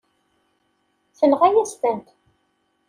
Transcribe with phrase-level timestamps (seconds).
[1.17, 2.07] Tenɣa-yas-tent.